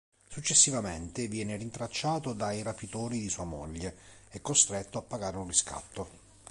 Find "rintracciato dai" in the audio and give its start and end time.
1.57-2.63